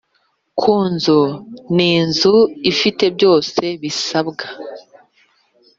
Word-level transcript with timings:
Ku 0.59 0.75
nzu 0.91 1.21
n 1.75 1.77
inzu 1.95 2.35
ifite 2.71 3.03
byose 3.15 3.61
bisabwa 3.81 4.45